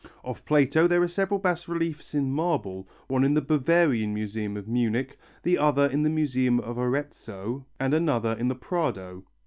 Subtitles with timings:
[0.23, 4.67] Of Plato there are several bas reliefs in marble, one in the Bavarian Museum of
[4.67, 9.25] Munich, another in the Museum of Arezzo, and another in the Prado.